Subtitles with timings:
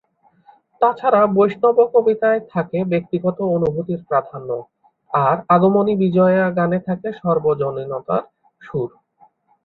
[0.81, 4.49] তাছাড়া বৈষ্ণব কবিতায় থাকে ব্যক্তিগত অনুভূতির প্রাধান্য,
[5.13, 8.23] আর আগমনী-বিজয়া গানে থাকে সর্বজনীনতার
[8.61, 8.89] সুর।